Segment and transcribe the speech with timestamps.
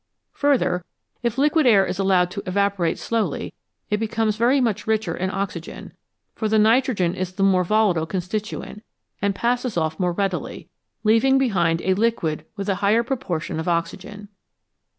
[0.33, 0.83] Further,
[1.21, 3.53] if liquid air is allowed to evaporate slowly,
[3.91, 5.93] it becomes very much richer in oxygen,
[6.33, 8.83] for the nitrogen is the more volatile constituent,
[9.21, 10.67] and passes off more readily,
[11.03, 14.29] leaving behind a liquid with a higher proportion of oxygen.